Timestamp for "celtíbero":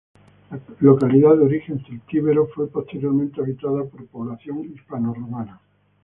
1.85-2.47